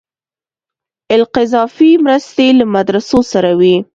[1.17, 3.75] القذافي مرستې له مدرسو سره وې.